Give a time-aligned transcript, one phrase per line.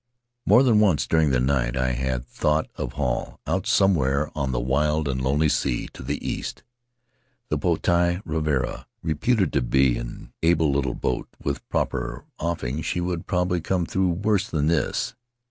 [0.47, 4.59] More than once during the night I had thought of Hall out somewhere on the
[4.59, 6.63] wild and lonely sea to the east.
[7.49, 13.61] The Potii Ravarava was reputed an able little boat— with proper offing she would probably
[13.61, 15.13] come through worse than this.